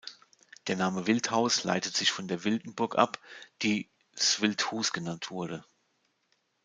[0.65, 3.19] Der Name Wildhaus leitet sich von der Wildenburg ab,
[3.61, 5.63] die s’Wild Huus genannt wurde.